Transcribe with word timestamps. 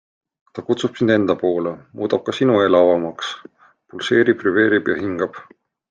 Ta 0.53 0.61
kutsub 0.69 0.95
sind 0.99 1.13
enda 1.15 1.35
poole, 1.43 1.73
muudab 1.99 2.23
ka 2.29 2.35
sinu 2.39 2.57
elavamaks, 2.69 3.31
pulseerib-vibreerib 3.89 4.95
ja 4.95 4.99
hingab. 5.05 5.41